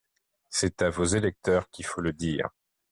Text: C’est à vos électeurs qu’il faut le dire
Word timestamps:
C’est 0.49 0.81
à 0.81 0.89
vos 0.89 1.03
électeurs 1.03 1.69
qu’il 1.69 1.85
faut 1.85 2.01
le 2.01 2.11
dire 2.11 2.49